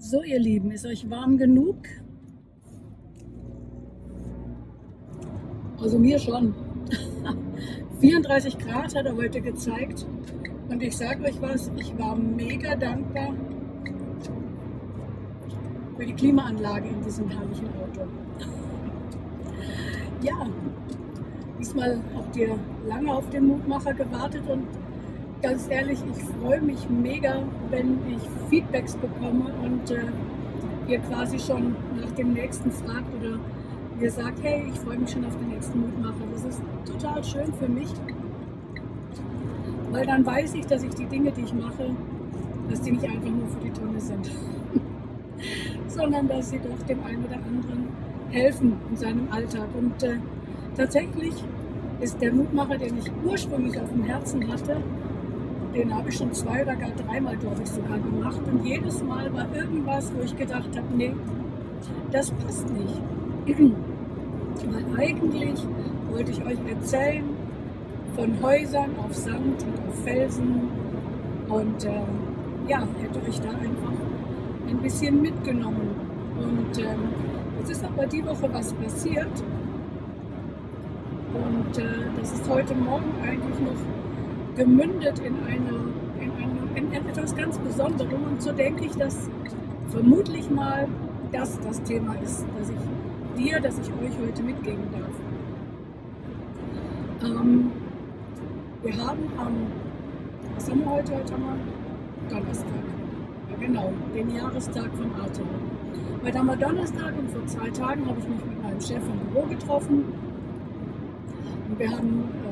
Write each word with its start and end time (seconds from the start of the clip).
So, 0.00 0.22
ihr 0.22 0.38
Lieben, 0.38 0.70
ist 0.70 0.86
euch 0.86 1.10
warm 1.10 1.36
genug? 1.36 1.76
Also 5.80 5.98
mir 5.98 6.20
schon. 6.20 6.54
34 8.00 8.58
Grad 8.58 8.94
hat 8.94 9.06
er 9.06 9.16
heute 9.16 9.40
gezeigt. 9.40 10.06
Und 10.68 10.82
ich 10.84 10.96
sage 10.96 11.24
euch 11.24 11.42
was, 11.42 11.72
ich 11.76 11.98
war 11.98 12.14
mega 12.14 12.76
dankbar 12.76 13.34
für 15.96 16.06
die 16.06 16.14
Klimaanlage 16.14 16.88
in 16.88 17.02
diesem 17.02 17.28
herrlichen 17.28 17.66
Auto. 17.66 18.06
ja, 20.22 20.46
diesmal 21.58 22.00
habt 22.14 22.36
ihr 22.36 22.56
lange 22.86 23.12
auf 23.12 23.28
den 23.30 23.48
Mutmacher 23.48 23.94
gewartet 23.94 24.48
und 24.48 24.77
ganz 25.42 25.68
ehrlich, 25.68 25.98
ich 26.10 26.24
freue 26.40 26.60
mich 26.60 26.88
mega, 26.88 27.42
wenn 27.70 27.98
ich 28.08 28.22
Feedbacks 28.50 28.96
bekomme 28.96 29.52
und 29.62 29.90
äh, 29.90 30.06
ihr 30.88 30.98
quasi 31.00 31.38
schon 31.38 31.76
nach 32.00 32.10
dem 32.12 32.32
nächsten 32.32 32.70
fragt 32.72 33.06
oder 33.20 33.38
ihr 34.00 34.10
sagt, 34.10 34.42
hey, 34.42 34.64
ich 34.72 34.78
freue 34.80 34.98
mich 34.98 35.10
schon 35.10 35.24
auf 35.24 35.36
den 35.36 35.48
nächsten 35.48 35.80
Mutmacher. 35.80 36.24
Das 36.32 36.44
ist 36.44 36.60
total 36.84 37.22
schön 37.22 37.52
für 37.54 37.68
mich, 37.68 37.88
weil 39.90 40.06
dann 40.06 40.24
weiß 40.24 40.54
ich, 40.54 40.66
dass 40.66 40.82
ich 40.82 40.94
die 40.94 41.06
Dinge, 41.06 41.30
die 41.32 41.42
ich 41.42 41.54
mache, 41.54 41.90
dass 42.70 42.80
die 42.80 42.92
nicht 42.92 43.04
einfach 43.04 43.30
nur 43.30 43.48
für 43.48 43.60
die 43.60 43.70
Tonne 43.70 44.00
sind, 44.00 44.30
sondern 45.88 46.28
dass 46.28 46.50
sie 46.50 46.58
doch 46.58 46.86
dem 46.86 47.02
einen 47.04 47.24
oder 47.24 47.36
anderen 47.36 47.88
helfen 48.30 48.74
in 48.90 48.96
seinem 48.96 49.28
Alltag. 49.30 49.68
Und 49.76 50.02
äh, 50.02 50.18
tatsächlich 50.76 51.34
ist 52.00 52.20
der 52.20 52.32
Mutmacher, 52.32 52.78
den 52.78 52.98
ich 52.98 53.10
ursprünglich 53.24 53.80
auf 53.80 53.90
dem 53.90 54.04
Herzen 54.04 54.46
hatte, 54.52 54.76
den 55.74 55.94
habe 55.94 56.08
ich 56.08 56.16
schon 56.16 56.32
zwei 56.32 56.62
oder 56.62 56.76
gar 56.76 56.90
dreimal, 56.90 57.36
glaube 57.36 57.62
ich, 57.62 57.70
sogar 57.70 57.98
gemacht. 57.98 58.40
Und 58.50 58.64
jedes 58.64 59.02
Mal 59.02 59.32
war 59.32 59.46
irgendwas, 59.54 60.12
wo 60.14 60.22
ich 60.22 60.36
gedacht 60.36 60.68
habe, 60.76 60.86
nee, 60.96 61.14
das 62.10 62.30
passt 62.32 62.68
nicht. 62.70 63.00
Weil 64.70 65.00
eigentlich 65.00 65.60
wollte 66.10 66.32
ich 66.32 66.44
euch 66.44 66.58
erzählen 66.68 67.24
von 68.16 68.42
Häusern 68.42 68.90
auf 68.98 69.14
Sand 69.14 69.64
und 69.64 69.88
auf 69.88 70.04
Felsen 70.04 70.68
und 71.48 71.84
äh, 71.84 71.90
ja, 72.68 72.82
hätte 73.00 73.20
euch 73.28 73.40
da 73.40 73.50
einfach 73.50 73.92
ein 74.68 74.78
bisschen 74.78 75.22
mitgenommen. 75.22 75.90
Und 76.36 76.78
ähm, 76.78 77.08
jetzt 77.60 77.70
ist 77.70 77.84
aber 77.84 78.06
die 78.06 78.24
Woche 78.24 78.48
was 78.52 78.72
passiert 78.74 79.42
und 81.34 81.78
äh, 81.78 81.84
das 82.18 82.32
ist 82.32 82.48
heute 82.48 82.74
Morgen 82.74 83.12
eigentlich 83.22 83.60
noch 83.60 83.97
gemündet 84.58 85.20
in, 85.20 85.36
eine, 85.46 85.70
in, 86.20 86.32
eine, 86.32 86.58
in 86.74 86.92
etwas 86.92 87.34
ganz 87.36 87.56
Besonderem. 87.58 88.24
Und 88.24 88.42
so 88.42 88.52
denke 88.52 88.86
ich, 88.86 88.92
dass 88.96 89.30
vermutlich 89.90 90.50
mal 90.50 90.88
das 91.32 91.58
das 91.60 91.82
Thema 91.84 92.14
ist, 92.24 92.44
dass 92.58 92.70
ich 92.70 92.76
dir, 93.44 93.60
dass 93.60 93.78
ich 93.78 93.86
euch 93.86 94.18
heute 94.20 94.42
mitgeben 94.42 94.82
darf. 94.90 95.14
Ähm, 97.30 97.70
wir 98.82 98.96
haben 98.96 99.22
am, 99.38 99.54
was 100.56 100.70
haben 100.70 100.80
wir 100.80 100.90
heute? 100.90 101.14
Heute 101.14 101.32
haben 101.34 101.60
Donnerstag. 102.28 102.66
Ja, 103.50 103.56
genau, 103.66 103.92
den 104.14 104.34
Jahrestag 104.34 104.90
von 104.96 105.12
Arte. 105.20 105.42
Heute 106.24 106.38
haben 106.38 106.46
wir 106.46 106.56
Donnerstag 106.56 107.12
und 107.16 107.30
vor 107.30 107.46
zwei 107.46 107.70
Tagen 107.70 108.06
habe 108.06 108.18
ich 108.18 108.28
mich 108.28 108.44
mit 108.44 108.62
meinem 108.62 108.80
Chef 108.80 109.02
im 109.06 109.32
Büro 109.32 109.46
getroffen. 109.46 110.04
Und 111.68 111.78
wir 111.78 111.90
haben 111.90 112.24
äh, 112.44 112.47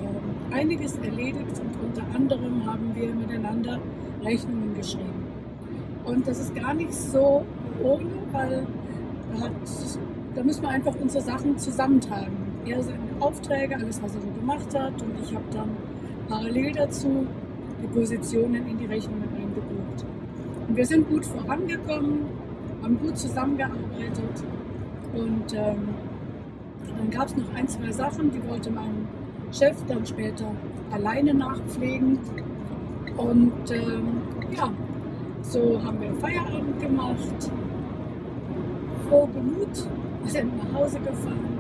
einiges 0.53 0.97
erledigt 0.99 1.61
und 1.61 1.89
unter 1.89 2.03
anderem 2.15 2.67
haben 2.67 2.95
wir 2.95 3.15
miteinander 3.15 3.81
Rechnungen 4.23 4.75
geschrieben. 4.75 5.25
Und 6.05 6.27
das 6.27 6.39
ist 6.39 6.55
gar 6.55 6.75
nicht 6.75 6.95
so 6.95 7.45
ohne, 7.83 8.07
weil 8.33 8.67
da, 9.33 9.41
hat, 9.45 9.53
da 10.35 10.43
müssen 10.43 10.63
wir 10.63 10.69
einfach 10.69 10.95
unsere 11.01 11.23
Sachen 11.23 11.59
zusammentragen. 11.59 12.37
Er 12.65 12.83
seine 12.83 12.99
Aufträge, 13.21 13.77
alles, 13.77 14.03
was 14.03 14.15
er 14.15 14.21
so 14.21 14.29
gemacht 14.41 14.75
hat 14.79 15.01
und 15.03 15.13
ich 15.23 15.35
habe 15.35 15.45
dann 15.53 15.71
parallel 16.29 16.73
dazu 16.73 17.27
die 17.83 17.87
Positionen 17.89 18.67
in 18.67 18.79
die 18.79 18.87
Rechnungen 18.87 19.29
eingebucht. 19.35 20.05
Und 20.69 20.77
wir 20.77 20.87
sind 20.87 21.09
gut 21.09 21.25
vorangekommen, 21.27 22.21
haben 22.83 22.99
gut 22.99 23.17
zusammengearbeitet 23.17 24.45
und 25.15 25.55
ähm, 25.55 25.89
dann 26.99 27.11
gab 27.11 27.27
es 27.29 27.37
noch 27.37 27.55
ein, 27.55 27.69
zwei 27.69 27.91
Sachen, 27.93 28.31
die 28.31 28.49
wollte 28.49 28.71
mein 28.71 29.09
Chef 29.53 29.77
dann 29.87 30.05
später 30.05 30.47
alleine 30.91 31.35
nachpflegen. 31.35 32.19
Und 33.17 33.71
ähm, 33.71 34.23
ja, 34.55 34.71
so 35.43 35.81
haben 35.83 36.01
wir 36.01 36.13
Feierabend 36.15 36.81
gemacht, 36.81 37.51
froh 39.09 39.29
Gemut, 39.33 39.89
sind 40.25 40.57
nach 40.59 40.81
Hause 40.81 40.99
gefahren 41.01 41.59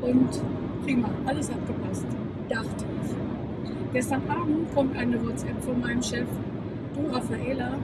und 0.00 0.42
prima, 0.84 1.08
alles 1.26 1.50
hat 1.50 1.66
gepasst, 1.66 2.06
dachte 2.48 2.84
ich. 3.04 3.92
Gestern 3.92 4.22
Abend 4.28 4.74
kommt 4.74 4.96
eine 4.96 5.22
WhatsApp 5.24 5.62
von 5.62 5.80
meinem 5.80 6.02
Chef, 6.02 6.26
du 6.94 7.14
Raffaela, 7.14 7.74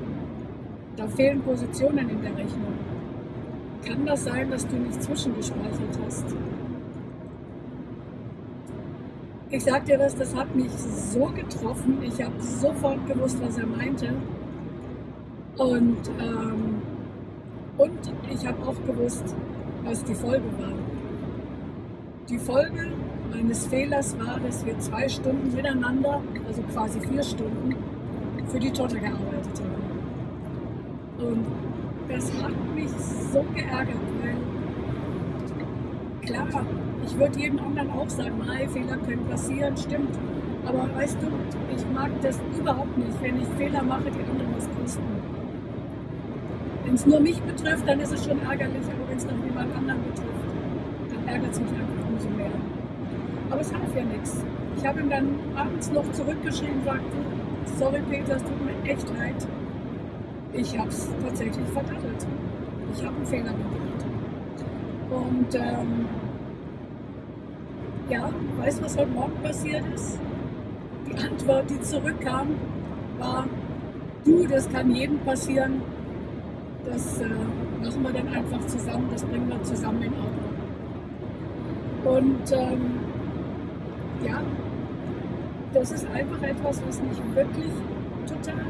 da 0.97 1.07
fehlen 1.09 1.41
Positionen 1.43 2.09
in 2.09 2.23
der 2.23 2.33
Rechnung. 2.33 2.75
Kann 3.87 4.07
das 4.07 4.25
sein, 4.25 4.51
dass 4.51 4.67
du 4.67 4.77
nicht 4.77 5.03
zwischengespeichert 5.03 5.99
hast? 6.05 6.25
Ich 9.55 9.63
sag 9.63 9.85
dir 9.85 10.01
was, 10.01 10.17
das 10.17 10.35
hat 10.35 10.53
mich 10.57 10.73
so 10.73 11.27
getroffen. 11.27 12.03
Ich 12.03 12.21
habe 12.21 12.35
sofort 12.41 13.07
gewusst, 13.07 13.39
was 13.41 13.57
er 13.57 13.67
meinte. 13.67 14.09
Und, 15.57 16.11
ähm, 16.19 16.83
und 17.79 18.13
ich 18.33 18.45
habe 18.45 18.61
auch 18.67 18.75
gewusst, 18.85 19.23
was 19.85 20.03
die 20.03 20.15
Folge 20.17 20.47
war. 20.59 20.73
Die 22.29 22.39
Folge 22.39 22.91
meines 23.33 23.69
Fehlers 23.69 24.19
war, 24.19 24.41
dass 24.41 24.67
wir 24.67 24.77
zwei 24.81 25.09
Stunden 25.09 25.55
miteinander, 25.55 26.21
also 26.49 26.61
quasi 26.73 26.99
vier 27.01 27.23
Stunden, 27.23 27.77
für 28.49 28.59
die 28.59 28.73
Tochter 28.73 28.99
gearbeitet 28.99 29.63
haben. 29.63 31.29
Und 31.29 31.47
das 32.09 32.25
hat 32.43 32.75
mich 32.75 32.91
so 33.33 33.45
geärgert, 33.55 34.01
weil 34.21 34.54
klar, 36.25 36.47
ich 37.05 37.19
würde 37.19 37.39
jedem 37.39 37.59
anderen 37.59 37.91
auch 37.91 38.09
sagen, 38.09 38.41
hey, 38.51 38.69
Fehler 38.69 38.97
können 38.97 39.25
passieren, 39.29 39.77
stimmt. 39.77 40.19
Aber 40.67 40.89
weißt 40.95 41.19
du, 41.21 41.27
ich 41.75 41.85
mag 41.95 42.11
das 42.23 42.41
überhaupt 42.59 42.97
nicht, 42.97 43.23
wenn 43.23 43.41
ich 43.41 43.49
Fehler 43.59 43.83
mache, 43.83 44.05
die 44.05 44.31
anderen 44.31 44.55
was 44.57 44.69
kosten. 44.81 45.03
Wenn 46.85 46.95
es 46.95 47.07
nur 47.07 47.21
mich 47.21 47.41
betrifft, 47.43 47.87
dann 47.87 48.01
ist 48.01 48.13
es 48.13 48.25
schon 48.25 48.41
ärgerlich, 48.43 48.85
aber 48.85 49.09
wenn 49.09 49.17
es 49.17 49.25
noch 49.25 49.45
jemand 49.45 49.75
anderen 49.77 50.03
betrifft, 50.03 50.49
dann 51.11 51.29
ärgert 51.29 51.53
es 51.53 51.61
mich 51.61 51.71
einfach 51.71 52.09
umso 52.09 52.29
mehr. 52.31 52.51
Aber 53.51 53.61
es 53.61 53.73
half 53.73 53.97
ja 53.97 54.05
nichts. 54.05 54.45
Ich 54.77 54.87
habe 54.87 55.01
ihm 55.01 55.11
dann 55.11 55.29
abends 55.55 55.91
noch 55.93 56.11
zurückgeschrieben 56.13 56.79
und 56.79 56.85
sagte, 56.85 57.17
sorry 57.79 58.01
Peter, 58.11 58.37
es 58.37 58.43
tut 58.43 58.65
mir 58.65 58.91
echt 58.91 59.09
leid. 59.19 59.47
Ich 60.53 60.79
habe 60.79 60.89
es 60.89 61.11
tatsächlich 61.23 61.69
verdattelt. 61.69 62.27
Ich 62.95 63.05
habe 63.05 63.17
einen 63.17 63.27
Fehler 63.27 63.53
gemacht. 63.53 64.04
Und 65.15 65.55
ähm, 65.55 66.07
ja, 68.09 68.29
weißt 68.59 68.81
du, 68.81 68.85
was 68.85 68.97
heute 68.97 69.11
Morgen 69.11 69.43
passiert 69.43 69.85
ist? 69.95 70.19
Die 71.07 71.17
Antwort, 71.17 71.71
die 71.71 71.81
zurückkam, 71.81 72.49
war, 73.19 73.47
du, 74.25 74.47
das 74.47 74.69
kann 74.71 74.95
jedem 74.95 75.19
passieren. 75.21 75.83
Das 76.85 77.21
äh, 77.21 77.29
machen 77.81 78.03
wir 78.03 78.13
dann 78.13 78.29
einfach 78.29 78.67
zusammen, 78.67 79.09
das 79.11 79.23
bringen 79.25 79.49
wir 79.49 79.63
zusammen 79.63 80.03
in 80.03 80.13
Ordnung. 80.13 80.55
Und 82.05 82.53
ähm, 82.53 82.81
ja, 84.27 84.43
das 85.73 85.93
ist 85.93 86.07
einfach 86.11 86.43
etwas, 86.43 86.83
was 86.87 87.01
mich 87.01 87.19
wirklich 87.35 87.73
total 88.27 88.65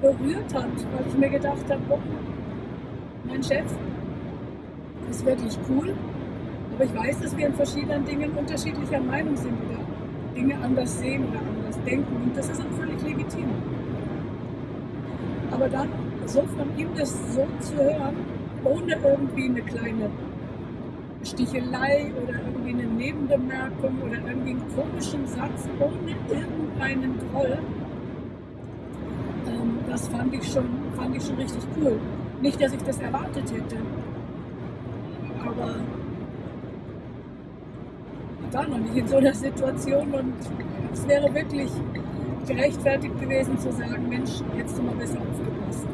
berührt 0.00 0.54
hat, 0.54 0.64
weil 0.64 1.06
ich 1.06 1.18
mir 1.18 1.28
gedacht 1.28 1.64
habe, 1.68 1.82
oh, 1.90 1.98
mein 3.24 3.42
Chef 3.42 3.66
ist 5.10 5.24
wirklich 5.24 5.58
cool, 5.68 5.94
aber 6.74 6.84
ich 6.84 6.94
weiß, 6.94 7.20
dass 7.20 7.36
wir 7.36 7.46
in 7.46 7.54
verschiedenen 7.54 8.04
Dingen 8.04 8.30
unterschiedlicher 8.32 9.00
Meinung 9.00 9.36
sind 9.36 9.54
oder 9.68 9.80
Dinge 10.34 10.56
anders 10.62 10.98
sehen 10.98 11.24
oder 11.28 11.40
anders 11.40 11.78
denken. 11.84 12.22
Und 12.24 12.36
das 12.36 12.48
ist 12.48 12.60
auch 12.60 12.78
völlig 12.78 13.02
legitim. 13.02 13.48
Aber 15.50 15.68
dann 15.68 15.88
so 16.26 16.42
von 16.42 16.78
ihm 16.78 16.88
das 16.96 17.10
so 17.34 17.46
zu 17.60 17.74
hören, 17.76 18.16
ohne 18.64 18.96
irgendwie 19.02 19.44
eine 19.46 19.62
kleine 19.62 20.10
Stichelei 21.24 22.12
oder 22.22 22.38
irgendwie 22.38 22.70
eine 22.70 22.84
Nebenbemerkung 22.84 23.98
oder 24.04 24.18
irgendwie 24.18 24.50
einen 24.50 24.64
komischen 24.76 25.26
Satz, 25.26 25.68
ohne 25.80 26.14
irgendeinen 26.28 27.18
Groll, 27.32 27.58
ähm, 29.46 29.78
das 29.88 30.06
fand 30.08 30.32
ich, 30.34 30.52
schon, 30.52 30.68
fand 30.96 31.16
ich 31.16 31.24
schon 31.24 31.36
richtig 31.36 31.62
cool. 31.76 31.98
Nicht, 32.40 32.62
dass 32.62 32.72
ich 32.72 32.82
das 32.82 32.98
erwartet 32.98 33.50
hätte, 33.50 33.76
aber 35.60 35.74
war 38.52 38.66
noch 38.66 38.78
nicht 38.78 38.96
in 38.96 39.06
so 39.06 39.16
einer 39.16 39.34
Situation 39.34 40.12
und 40.12 40.34
es 40.92 41.06
wäre 41.06 41.32
wirklich 41.34 41.70
gerechtfertigt 42.46 43.20
gewesen 43.20 43.58
zu 43.58 43.70
sagen, 43.72 44.08
Mensch, 44.08 44.38
du 44.38 44.82
mal 44.82 44.94
besser 44.94 45.18
aufgepasst. 45.18 45.86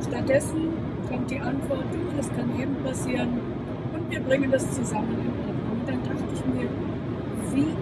Statt 0.00 0.12
stattdessen 0.12 0.72
kommt 1.08 1.30
die 1.30 1.40
Antwort, 1.40 1.84
du, 1.92 2.16
das 2.16 2.28
kann 2.30 2.58
jedem 2.58 2.76
passieren 2.82 3.40
und 3.94 4.10
wir 4.10 4.20
bringen 4.20 4.50
das 4.50 4.68
zusammen 4.74 5.12
in 5.12 5.28
Ordnung. 5.28 5.70
Und 5.72 5.88
dann 5.88 6.02
dachte 6.02 6.24
ich 6.34 6.46
mir, 6.46 6.68
wie 7.54 7.74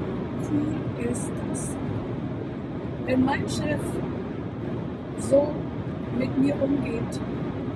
cool 0.50 1.10
ist 1.10 1.30
das? 1.48 1.76
Wenn 3.06 3.24
mein 3.24 3.48
Chef 3.48 3.80
so 5.18 5.52
mit 6.18 6.38
mir 6.38 6.54
umgeht, 6.62 7.20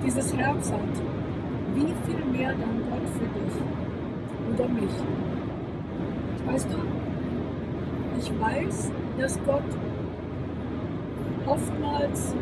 dieses 0.05 0.35
Herz 0.35 0.71
hat, 0.71 1.08
wie 1.79 1.93
viel 2.05 2.25
mehr 2.25 2.49
dann 2.49 2.83
Gott 2.89 3.07
für 3.13 3.27
dich 3.39 3.55
oder 4.53 4.67
mich? 4.67 4.91
Weißt 6.45 6.67
du, 6.71 6.77
ich 8.19 8.39
weiß, 8.39 8.91
dass 9.17 9.39
Gott 9.45 9.63
oftmals 11.45 12.35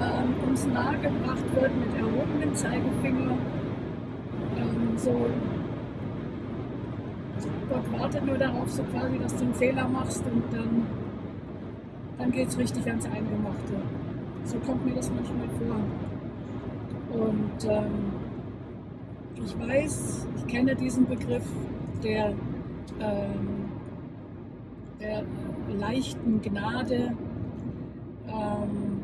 ähm, 0.00 0.48
uns 0.48 0.66
nahegebracht 0.66 1.44
wird 1.54 1.72
mit 1.76 1.94
erhobenem 1.96 2.54
Zeigefinger. 2.54 3.36
Ähm, 4.56 4.96
so, 4.96 5.26
Gott 7.68 8.00
wartet 8.00 8.24
nur 8.24 8.38
darauf, 8.38 8.70
so 8.70 8.82
quasi, 8.84 9.18
dass 9.18 9.36
du 9.36 9.44
einen 9.44 9.54
Fehler 9.54 9.88
machst 9.88 10.24
und 10.24 10.42
dann, 10.52 10.86
dann 12.18 12.30
geht 12.32 12.48
es 12.48 12.58
richtig 12.58 12.86
ans 12.86 13.04
Eingemachte. 13.04 13.74
So 14.44 14.58
kommt 14.60 14.86
mir 14.86 14.94
das 14.94 15.10
manchmal 15.10 15.48
vor. 15.58 15.76
Und 17.20 17.64
ähm, 17.64 18.27
ich 19.44 19.58
weiß, 19.58 20.26
ich 20.36 20.46
kenne 20.46 20.74
diesen 20.74 21.06
Begriff 21.06 21.46
der, 22.02 22.34
ähm, 23.00 23.70
der 25.00 25.24
leichten 25.78 26.40
Gnade, 26.42 27.14
ähm, 28.26 29.02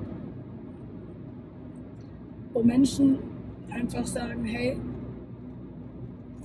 wo 2.52 2.62
Menschen 2.62 3.18
einfach 3.70 4.06
sagen, 4.06 4.44
hey, 4.44 4.76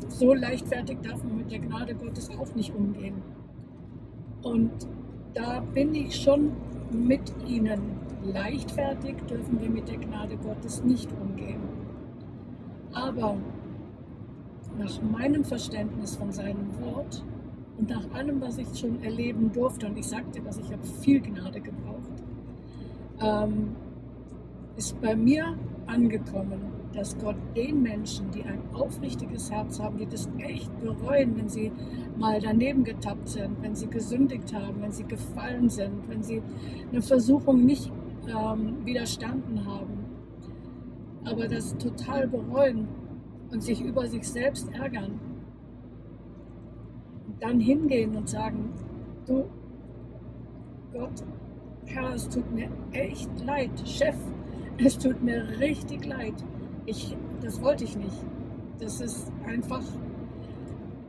so 0.07 0.33
leichtfertig 0.33 0.97
darf 1.03 1.23
man 1.23 1.37
mit 1.37 1.51
der 1.51 1.59
Gnade 1.59 1.93
Gottes 1.95 2.29
auch 2.31 2.53
nicht 2.55 2.73
umgehen. 2.73 3.21
Und 4.41 4.71
da 5.33 5.59
bin 5.73 5.93
ich 5.93 6.15
schon 6.15 6.51
mit 6.91 7.33
ihnen. 7.47 7.79
Leichtfertig 8.23 9.15
dürfen 9.29 9.61
wir 9.61 9.69
mit 9.69 9.87
der 9.87 9.97
Gnade 9.97 10.37
Gottes 10.37 10.83
nicht 10.83 11.09
umgehen. 11.21 11.61
Aber 12.93 13.37
nach 14.79 15.01
meinem 15.01 15.43
Verständnis 15.43 16.15
von 16.15 16.31
seinem 16.31 16.67
Wort 16.81 17.23
und 17.77 17.89
nach 17.89 18.09
allem, 18.13 18.41
was 18.41 18.57
ich 18.57 18.67
schon 18.77 19.03
erleben 19.03 19.51
durfte, 19.51 19.87
und 19.87 19.97
ich 19.97 20.07
sagte, 20.07 20.41
dass 20.41 20.57
ich 20.57 20.71
habe 20.71 20.83
viel 21.01 21.19
Gnade 21.19 21.59
gebraucht, 21.59 22.23
ähm, 23.21 23.75
ist 24.77 24.99
bei 25.01 25.15
mir 25.15 25.57
angekommen, 25.85 26.61
dass 26.93 27.17
Gott 27.19 27.35
den 27.55 27.81
Menschen, 27.83 28.31
die 28.31 28.43
ein 28.43 28.61
aufrichtiges 28.73 29.51
Herz 29.51 29.79
haben, 29.79 29.97
die 29.97 30.07
das 30.07 30.29
echt 30.39 30.71
bereuen, 30.81 31.35
wenn 31.37 31.49
sie 31.49 31.71
mal 32.17 32.39
daneben 32.41 32.83
getappt 32.83 33.27
sind, 33.29 33.61
wenn 33.61 33.75
sie 33.75 33.87
gesündigt 33.87 34.53
haben, 34.53 34.81
wenn 34.81 34.91
sie 34.91 35.03
gefallen 35.03 35.69
sind, 35.69 36.07
wenn 36.07 36.23
sie 36.23 36.41
eine 36.91 37.01
Versuchung 37.01 37.65
nicht 37.65 37.91
ähm, 38.27 38.77
widerstanden 38.85 39.65
haben, 39.65 40.05
aber 41.25 41.47
das 41.47 41.77
total 41.77 42.27
bereuen 42.27 42.87
und 43.51 43.63
sich 43.63 43.81
über 43.81 44.05
sich 44.07 44.27
selbst 44.27 44.71
ärgern, 44.73 45.19
dann 47.39 47.59
hingehen 47.59 48.15
und 48.15 48.29
sagen, 48.29 48.69
du 49.25 49.45
Gott, 50.93 51.23
Herr, 51.85 52.13
es 52.13 52.27
tut 52.27 52.51
mir 52.51 52.69
echt 52.91 53.29
leid, 53.45 53.71
Chef, 53.85 54.15
es 54.77 54.97
tut 54.97 55.21
mir 55.21 55.47
richtig 55.59 56.05
leid. 56.05 56.33
Ich, 56.85 57.15
das 57.41 57.61
wollte 57.61 57.83
ich 57.83 57.95
nicht. 57.95 58.25
Das 58.79 59.01
ist 59.01 59.31
einfach, 59.45 59.83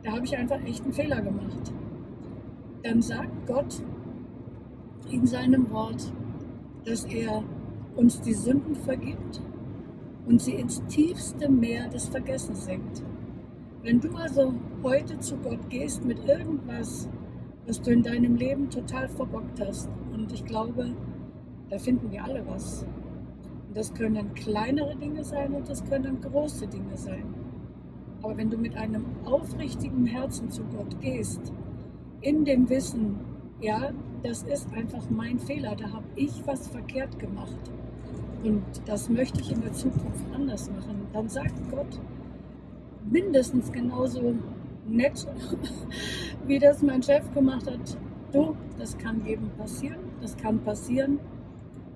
da 0.03 0.11
habe 0.11 0.25
ich 0.25 0.37
einfach 0.37 0.61
echt 0.63 0.83
einen 0.83 0.93
Fehler 0.93 1.21
gemacht. 1.21 1.73
Dann 2.83 3.01
sagt 3.01 3.47
Gott 3.47 3.83
in 5.09 5.25
seinem 5.25 5.71
Wort, 5.71 6.11
dass 6.85 7.05
er 7.05 7.43
uns 7.95 8.21
die 8.21 8.33
Sünden 8.33 8.75
vergibt 8.75 9.41
und 10.25 10.41
sie 10.41 10.53
ins 10.53 10.83
tiefste 10.85 11.49
Meer 11.49 11.87
des 11.89 12.07
Vergessens 12.07 12.65
senkt. 12.65 13.03
Wenn 13.83 13.99
du 13.99 14.15
also 14.15 14.53
heute 14.83 15.19
zu 15.19 15.37
Gott 15.37 15.69
gehst 15.69 16.05
mit 16.05 16.23
irgendwas, 16.27 17.09
was 17.65 17.81
du 17.81 17.91
in 17.91 18.03
deinem 18.03 18.35
Leben 18.35 18.69
total 18.69 19.09
verbockt 19.09 19.59
hast, 19.59 19.89
und 20.13 20.31
ich 20.31 20.45
glaube, 20.45 20.91
da 21.69 21.77
finden 21.77 22.11
wir 22.11 22.23
alle 22.23 22.45
was. 22.47 22.85
Und 23.67 23.77
das 23.77 23.93
können 23.93 24.33
kleinere 24.33 24.95
Dinge 24.95 25.23
sein 25.23 25.53
und 25.53 25.67
das 25.67 25.83
können 25.85 26.21
große 26.21 26.67
Dinge 26.67 26.95
sein. 26.97 27.33
Aber 28.21 28.37
wenn 28.37 28.51
du 28.51 28.57
mit 28.57 28.75
einem 28.77 29.05
aufrichtigen 29.25 30.05
Herzen 30.05 30.51
zu 30.51 30.63
Gott 30.65 30.99
gehst, 31.01 31.51
in 32.21 32.45
dem 32.45 32.69
Wissen, 32.69 33.15
ja, 33.61 33.91
das 34.21 34.43
ist 34.43 34.71
einfach 34.73 35.09
mein 35.09 35.39
Fehler, 35.39 35.75
da 35.75 35.91
habe 35.91 36.05
ich 36.15 36.45
was 36.45 36.67
verkehrt 36.67 37.17
gemacht 37.17 37.71
und 38.43 38.63
das 38.85 39.09
möchte 39.09 39.41
ich 39.41 39.51
in 39.51 39.61
der 39.61 39.73
Zukunft 39.73 40.25
anders 40.33 40.69
machen, 40.69 41.07
dann 41.13 41.29
sagt 41.29 41.53
Gott 41.69 41.99
mindestens 43.09 43.71
genauso 43.71 44.35
nett, 44.87 45.27
wie 46.47 46.59
das 46.59 46.81
mein 46.81 47.01
Chef 47.03 47.31
gemacht 47.33 47.69
hat. 47.69 47.97
Du, 48.31 48.55
das 48.77 48.97
kann 48.97 49.25
jedem 49.25 49.49
passieren, 49.51 49.99
das 50.21 50.37
kann 50.37 50.59
passieren, 50.59 51.19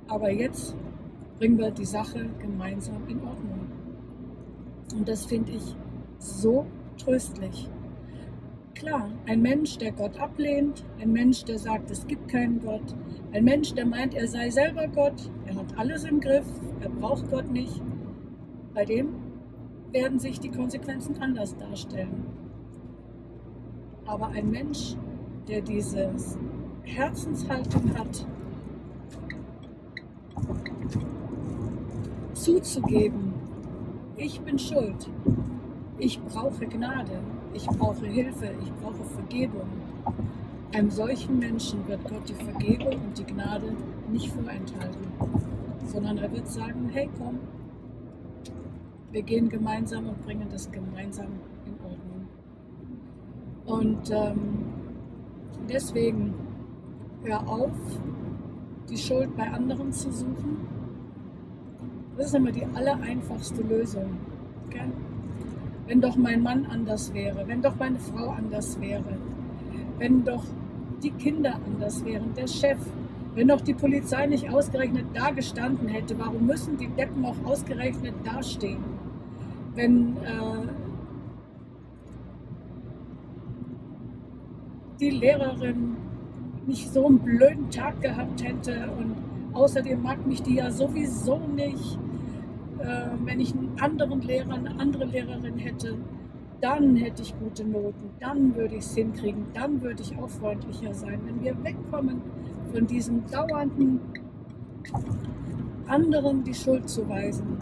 aber 0.07 0.31
jetzt 0.31 0.75
bringen 1.39 1.57
wir 1.57 1.71
die 1.71 1.85
Sache 1.85 2.29
gemeinsam 2.39 3.07
in 3.07 3.19
Ordnung. 3.23 3.59
Und 4.95 5.07
das 5.07 5.25
finde 5.25 5.53
ich 5.53 5.75
so 6.19 6.65
tröstlich. 6.97 7.69
Klar, 8.75 9.09
ein 9.25 9.41
Mensch, 9.41 9.77
der 9.77 9.93
Gott 9.93 10.19
ablehnt, 10.19 10.83
ein 10.99 11.13
Mensch, 11.13 11.45
der 11.45 11.57
sagt, 11.57 11.89
es 11.91 12.05
gibt 12.07 12.27
keinen 12.27 12.61
Gott, 12.61 12.93
ein 13.31 13.45
Mensch, 13.45 13.73
der 13.73 13.85
meint, 13.85 14.13
er 14.13 14.27
sei 14.27 14.49
selber 14.49 14.89
Gott, 14.89 15.31
er 15.45 15.55
hat 15.55 15.77
alles 15.77 16.03
im 16.03 16.19
Griff, 16.19 16.45
er 16.81 16.89
braucht 16.89 17.31
Gott 17.31 17.49
nicht, 17.49 17.81
bei 18.73 18.83
dem 18.83 19.15
werden 19.93 20.19
sich 20.19 20.41
die 20.41 20.51
Konsequenzen 20.51 21.21
anders 21.21 21.55
darstellen. 21.55 22.25
Aber 24.05 24.27
ein 24.27 24.51
Mensch, 24.51 24.97
der 25.47 25.61
diese 25.61 26.11
Herzenshaltung 26.83 27.97
hat, 27.97 28.27
zuzugeben, 32.33 33.33
ich 34.17 34.41
bin 34.41 34.59
schuld, 34.59 35.09
ich 35.97 36.21
brauche 36.21 36.67
Gnade, 36.67 37.21
ich 37.55 37.65
brauche 37.67 38.05
Hilfe, 38.05 38.51
ich 38.61 38.71
brauche 38.81 39.03
Vergebung. 39.03 39.67
Einem 40.73 40.91
solchen 40.91 41.39
Menschen 41.39 41.87
wird 41.87 42.03
Gott 42.03 42.27
die 42.27 42.33
Vergebung 42.33 42.93
und 43.05 43.17
die 43.17 43.23
Gnade 43.23 43.73
nicht 44.11 44.29
vorenthalten, 44.29 45.07
sondern 45.85 46.17
er 46.17 46.31
wird 46.31 46.47
sagen, 46.47 46.89
hey 46.91 47.09
komm, 47.17 47.39
wir 49.11 49.21
gehen 49.21 49.47
gemeinsam 49.47 50.09
und 50.09 50.21
bringen 50.25 50.47
das 50.51 50.69
gemeinsam 50.69 51.27
in 51.65 51.75
Ordnung. 51.81 52.27
Und 53.65 54.11
ähm, 54.11 54.65
deswegen 55.69 56.33
hör 57.23 57.47
auf, 57.47 57.71
die 58.89 58.97
Schuld 58.97 59.35
bei 59.37 59.49
anderen 59.49 59.91
zu 59.93 60.11
suchen. 60.11 60.57
Das 62.17 62.27
ist 62.27 62.35
immer 62.35 62.51
die 62.51 62.65
allereinfachste 62.65 63.61
Lösung. 63.61 64.17
Okay? 64.67 64.91
Wenn 65.87 66.01
doch 66.01 66.15
mein 66.15 66.41
Mann 66.41 66.65
anders 66.65 67.13
wäre, 67.13 67.47
wenn 67.47 67.61
doch 67.61 67.75
meine 67.77 67.99
Frau 67.99 68.29
anders 68.29 68.79
wäre, 68.81 69.17
wenn 69.99 70.23
doch 70.23 70.43
die 71.03 71.11
Kinder 71.11 71.59
anders 71.65 72.03
wären, 72.03 72.33
der 72.35 72.47
Chef, 72.47 72.79
wenn 73.35 73.49
doch 73.49 73.61
die 73.61 73.73
Polizei 73.73 74.25
nicht 74.25 74.49
ausgerechnet 74.49 75.05
da 75.13 75.29
gestanden 75.31 75.87
hätte, 75.87 76.17
warum 76.17 76.45
müssen 76.45 76.77
die 76.77 76.87
Deppen 76.87 77.23
auch 77.25 77.35
ausgerechnet 77.45 78.15
dastehen? 78.23 78.83
wenn 79.75 80.17
äh, 80.17 80.67
die 84.99 85.09
Lehrerin 85.09 85.97
nicht 86.65 86.91
so 86.91 87.05
einen 87.07 87.19
blöden 87.19 87.69
Tag 87.69 88.01
gehabt 88.01 88.43
hätte 88.43 88.89
und 88.97 89.15
außerdem 89.53 90.01
mag 90.01 90.25
mich 90.25 90.41
die 90.41 90.55
ja 90.55 90.71
sowieso 90.71 91.39
nicht. 91.55 91.99
Äh, 92.79 93.07
wenn 93.23 93.39
ich 93.39 93.53
einen 93.53 93.79
anderen 93.79 94.21
Lehrer, 94.21 94.53
eine 94.53 94.79
andere 94.79 95.05
Lehrerin 95.05 95.57
hätte, 95.57 95.97
dann 96.61 96.95
hätte 96.95 97.21
ich 97.21 97.37
gute 97.37 97.63
Noten, 97.63 98.09
dann 98.19 98.55
würde 98.55 98.75
ich 98.75 98.85
es 98.85 98.95
hinkriegen, 98.95 99.45
dann 99.53 99.81
würde 99.81 100.01
ich 100.01 100.17
auch 100.17 100.29
freundlicher 100.29 100.93
sein. 100.93 101.19
Wenn 101.25 101.43
wir 101.43 101.63
wegkommen 101.63 102.21
von 102.73 102.87
diesem 102.87 103.25
dauernden 103.29 103.99
anderen 105.87 106.43
die 106.43 106.53
Schuld 106.53 106.89
zu 106.89 107.07
weisen 107.07 107.57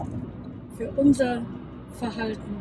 für 0.76 0.90
unser 0.92 1.42
verhalten, 1.92 2.56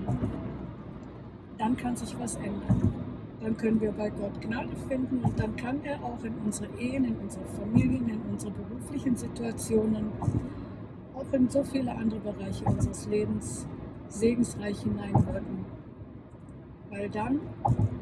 dann 1.58 1.78
kann 1.78 1.96
sich 1.96 2.18
was 2.20 2.36
ändern. 2.36 2.94
Dann 3.42 3.58
können 3.58 3.82
wir 3.82 3.92
bei 3.92 4.10
Gott 4.10 4.40
Gnade 4.42 4.76
finden 4.88 5.20
und 5.24 5.40
dann 5.40 5.56
kann 5.56 5.80
er 5.84 6.02
auch 6.04 6.24
in 6.24 6.34
unsere 6.46 6.68
Ehen, 6.80 7.06
in 7.06 7.16
unsere 7.18 7.44
Familien, 7.46 8.08
in 8.10 8.22
unsere 8.32 8.52
beruflichen 8.52 9.16
Situationen, 9.16 10.08
auch 11.24 11.34
in 11.34 11.50
so 11.50 11.64
viele 11.64 11.92
andere 11.96 12.20
Bereiche 12.20 12.66
unseres 12.66 13.08
Lebens 13.08 13.68
segensreich 14.10 14.80
hineinwirken. 14.82 15.66
Weil 16.90 17.10
dann 17.10 17.40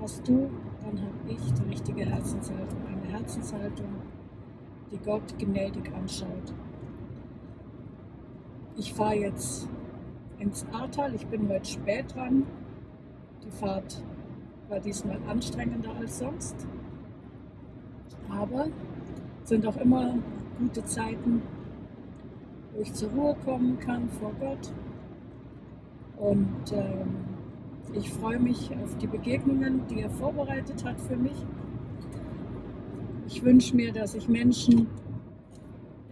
hast 0.01 0.27
du, 0.27 0.49
dann 0.81 0.99
habe 1.01 1.29
ich 1.29 1.53
die 1.53 1.69
richtige 1.69 2.05
Herzenshaltung, 2.05 2.79
eine 2.87 3.13
Herzenshaltung, 3.13 3.89
die 4.91 4.97
Gott 4.97 5.37
gnädig 5.37 5.93
anschaut. 5.93 6.53
Ich 8.77 8.93
fahre 8.93 9.15
jetzt 9.15 9.69
ins 10.39 10.65
Ahrtal, 10.73 11.13
ich 11.15 11.25
bin 11.27 11.47
heute 11.47 11.69
spät 11.69 12.13
dran. 12.15 12.45
Die 13.45 13.51
Fahrt 13.51 14.03
war 14.69 14.79
diesmal 14.79 15.19
anstrengender 15.27 15.91
als 15.99 16.19
sonst. 16.19 16.55
Aber 18.29 18.67
sind 19.43 19.65
auch 19.65 19.77
immer 19.77 20.15
gute 20.57 20.83
Zeiten, 20.85 21.41
wo 22.73 22.81
ich 22.81 22.93
zur 22.93 23.09
Ruhe 23.11 23.35
kommen 23.43 23.79
kann 23.79 24.09
vor 24.09 24.31
Gott. 24.39 24.71
Und 26.17 26.71
ähm, 26.71 27.15
ich 27.93 28.09
freue 28.09 28.39
mich 28.39 28.71
auf 28.83 28.97
die 28.97 29.07
Begegnungen, 29.07 29.81
die 29.89 30.01
er 30.01 30.09
vorbereitet 30.09 30.85
hat 30.85 30.99
für 31.01 31.17
mich. 31.17 31.45
Ich 33.27 33.43
wünsche 33.43 33.75
mir, 33.75 33.91
dass 33.91 34.15
ich 34.15 34.27
Menschen 34.27 34.87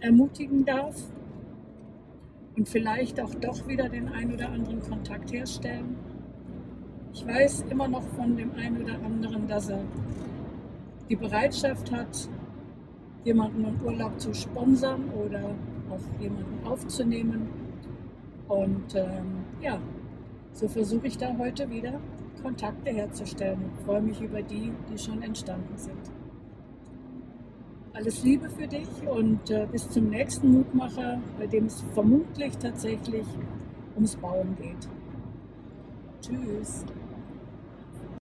ermutigen 0.00 0.64
darf 0.64 0.96
und 2.56 2.68
vielleicht 2.68 3.20
auch 3.20 3.34
doch 3.34 3.66
wieder 3.68 3.88
den 3.88 4.08
ein 4.08 4.32
oder 4.32 4.50
anderen 4.50 4.80
Kontakt 4.80 5.32
herstellen. 5.32 5.96
Ich 7.12 7.26
weiß 7.26 7.64
immer 7.70 7.88
noch 7.88 8.02
von 8.16 8.36
dem 8.36 8.52
einen 8.54 8.82
oder 8.82 8.94
anderen, 9.04 9.46
dass 9.48 9.68
er 9.68 9.82
die 11.08 11.16
Bereitschaft 11.16 11.90
hat, 11.92 12.28
jemanden 13.24 13.64
im 13.64 13.80
Urlaub 13.84 14.18
zu 14.20 14.32
sponsern 14.32 15.10
oder 15.10 15.54
auch 15.90 16.20
jemanden 16.20 16.66
aufzunehmen. 16.66 17.48
Und 18.48 18.94
ähm, 18.94 19.44
ja, 19.60 19.78
so 20.52 20.68
versuche 20.68 21.06
ich 21.06 21.18
da 21.18 21.36
heute 21.38 21.68
wieder 21.70 22.00
Kontakte 22.42 22.90
herzustellen 22.90 23.60
und 23.62 23.84
freue 23.84 24.00
mich 24.00 24.20
über 24.20 24.42
die, 24.42 24.72
die 24.90 24.98
schon 24.98 25.22
entstanden 25.22 25.76
sind. 25.76 26.10
Alles 27.92 28.22
Liebe 28.22 28.48
für 28.48 28.66
dich 28.66 28.88
und 29.06 29.50
äh, 29.50 29.66
bis 29.70 29.88
zum 29.90 30.08
nächsten 30.08 30.52
Mutmacher, 30.52 31.20
bei 31.38 31.46
dem 31.46 31.66
es 31.66 31.82
vermutlich 31.92 32.56
tatsächlich 32.56 33.26
ums 33.94 34.16
Bauen 34.16 34.56
geht. 34.56 34.88
Tschüss. 36.22 36.84